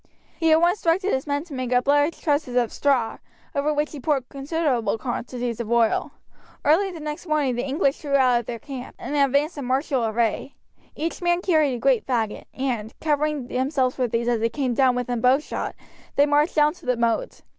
He 0.39 0.51
at 0.51 0.59
once 0.59 0.81
directed 0.81 1.13
his 1.13 1.27
men 1.27 1.43
to 1.43 1.53
make 1.53 1.71
up 1.71 1.85
large 1.87 2.19
trusses 2.19 2.55
of 2.55 2.73
straw, 2.73 3.19
over 3.53 3.71
which 3.71 3.91
he 3.91 3.99
poured 3.99 4.27
considerable 4.29 4.97
quantities 4.97 5.59
of 5.59 5.71
oil. 5.71 6.13
Early 6.65 6.89
the 6.89 6.99
next 6.99 7.27
morning 7.27 7.53
the 7.53 7.67
English 7.67 8.01
drew 8.01 8.15
out 8.15 8.39
of 8.39 8.45
their 8.47 8.57
camp, 8.57 8.95
and 8.97 9.15
advanced 9.15 9.59
in 9.59 9.65
martial 9.65 10.03
array. 10.03 10.55
Each 10.95 11.21
man 11.21 11.41
carried 11.43 11.75
a 11.75 11.77
great 11.77 12.07
faggot, 12.07 12.45
and, 12.51 12.99
covering 12.99 13.45
themselves 13.45 13.99
with 13.99 14.09
these 14.11 14.27
as 14.27 14.39
they 14.39 14.49
came 14.49 14.73
within 14.95 15.21
bowshot, 15.21 15.75
they 16.15 16.25
marched 16.25 16.55
down 16.55 16.73
to 16.73 16.87
the 16.87 16.97
moat. 16.97 17.41